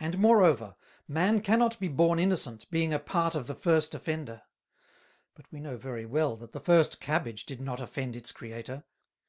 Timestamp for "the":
3.46-3.54, 6.50-6.58